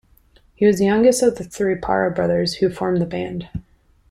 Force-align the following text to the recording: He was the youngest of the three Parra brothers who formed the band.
He 0.55 0.65
was 0.65 0.79
the 0.79 0.85
youngest 0.85 1.21
of 1.21 1.35
the 1.35 1.43
three 1.43 1.75
Parra 1.75 2.09
brothers 2.09 2.55
who 2.55 2.71
formed 2.71 2.99
the 2.99 3.05
band. 3.05 3.49